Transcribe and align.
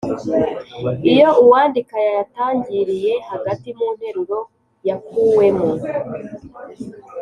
iyo 1.11 1.29
uwandika 1.43 1.95
yayatangiriye 2.05 3.13
hagati 3.29 3.67
mu 3.77 3.87
nteruro 3.95 4.39
yakuwemo. 4.87 5.69